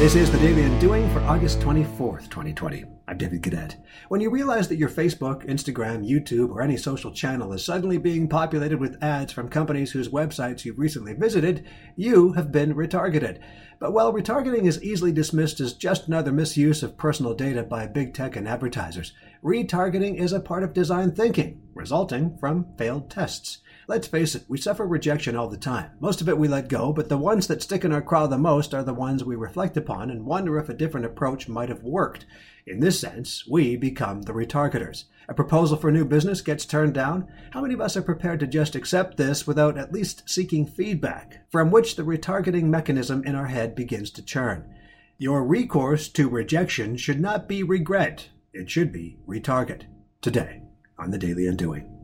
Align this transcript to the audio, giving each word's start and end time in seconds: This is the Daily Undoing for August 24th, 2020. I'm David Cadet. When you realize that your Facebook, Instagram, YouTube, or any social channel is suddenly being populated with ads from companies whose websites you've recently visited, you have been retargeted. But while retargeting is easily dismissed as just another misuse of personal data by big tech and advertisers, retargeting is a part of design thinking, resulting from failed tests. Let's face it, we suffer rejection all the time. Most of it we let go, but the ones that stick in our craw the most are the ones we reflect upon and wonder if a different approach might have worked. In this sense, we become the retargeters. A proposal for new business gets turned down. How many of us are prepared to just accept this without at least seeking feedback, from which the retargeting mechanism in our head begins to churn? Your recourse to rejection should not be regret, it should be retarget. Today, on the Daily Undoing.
This 0.00 0.14
is 0.14 0.30
the 0.30 0.38
Daily 0.38 0.62
Undoing 0.62 1.12
for 1.12 1.20
August 1.20 1.60
24th, 1.60 2.30
2020. 2.30 2.84
I'm 3.06 3.18
David 3.18 3.42
Cadet. 3.42 3.76
When 4.08 4.22
you 4.22 4.30
realize 4.30 4.66
that 4.68 4.78
your 4.78 4.88
Facebook, 4.88 5.46
Instagram, 5.46 6.08
YouTube, 6.08 6.48
or 6.48 6.62
any 6.62 6.78
social 6.78 7.12
channel 7.12 7.52
is 7.52 7.62
suddenly 7.62 7.98
being 7.98 8.26
populated 8.26 8.80
with 8.80 8.96
ads 9.04 9.30
from 9.30 9.50
companies 9.50 9.92
whose 9.92 10.08
websites 10.08 10.64
you've 10.64 10.78
recently 10.78 11.12
visited, 11.12 11.68
you 11.96 12.32
have 12.32 12.50
been 12.50 12.74
retargeted. 12.74 13.40
But 13.78 13.92
while 13.92 14.10
retargeting 14.10 14.64
is 14.64 14.82
easily 14.82 15.12
dismissed 15.12 15.60
as 15.60 15.74
just 15.74 16.06
another 16.06 16.32
misuse 16.32 16.82
of 16.82 16.96
personal 16.96 17.34
data 17.34 17.62
by 17.62 17.86
big 17.86 18.14
tech 18.14 18.36
and 18.36 18.48
advertisers, 18.48 19.12
retargeting 19.44 20.18
is 20.18 20.32
a 20.32 20.40
part 20.40 20.62
of 20.62 20.72
design 20.72 21.12
thinking, 21.12 21.60
resulting 21.74 22.38
from 22.38 22.74
failed 22.78 23.10
tests. 23.10 23.58
Let's 23.90 24.06
face 24.06 24.36
it, 24.36 24.44
we 24.46 24.56
suffer 24.56 24.86
rejection 24.86 25.34
all 25.34 25.48
the 25.48 25.56
time. 25.56 25.90
Most 25.98 26.20
of 26.20 26.28
it 26.28 26.38
we 26.38 26.46
let 26.46 26.68
go, 26.68 26.92
but 26.92 27.08
the 27.08 27.18
ones 27.18 27.48
that 27.48 27.60
stick 27.60 27.84
in 27.84 27.90
our 27.90 28.00
craw 28.00 28.28
the 28.28 28.38
most 28.38 28.72
are 28.72 28.84
the 28.84 28.94
ones 28.94 29.24
we 29.24 29.34
reflect 29.34 29.76
upon 29.76 30.12
and 30.12 30.24
wonder 30.24 30.60
if 30.60 30.68
a 30.68 30.74
different 30.74 31.06
approach 31.06 31.48
might 31.48 31.68
have 31.68 31.82
worked. 31.82 32.24
In 32.68 32.78
this 32.78 33.00
sense, 33.00 33.44
we 33.50 33.74
become 33.74 34.22
the 34.22 34.32
retargeters. 34.32 35.06
A 35.28 35.34
proposal 35.34 35.76
for 35.76 35.90
new 35.90 36.04
business 36.04 36.40
gets 36.40 36.64
turned 36.64 36.94
down. 36.94 37.26
How 37.50 37.62
many 37.62 37.74
of 37.74 37.80
us 37.80 37.96
are 37.96 38.02
prepared 38.02 38.38
to 38.38 38.46
just 38.46 38.76
accept 38.76 39.16
this 39.16 39.44
without 39.44 39.76
at 39.76 39.92
least 39.92 40.22
seeking 40.30 40.66
feedback, 40.66 41.50
from 41.50 41.72
which 41.72 41.96
the 41.96 42.04
retargeting 42.04 42.66
mechanism 42.66 43.24
in 43.24 43.34
our 43.34 43.46
head 43.46 43.74
begins 43.74 44.12
to 44.12 44.24
churn? 44.24 44.72
Your 45.18 45.44
recourse 45.44 46.08
to 46.10 46.28
rejection 46.28 46.96
should 46.96 47.20
not 47.20 47.48
be 47.48 47.64
regret, 47.64 48.28
it 48.52 48.70
should 48.70 48.92
be 48.92 49.18
retarget. 49.26 49.82
Today, 50.20 50.62
on 50.96 51.10
the 51.10 51.18
Daily 51.18 51.48
Undoing. 51.48 51.99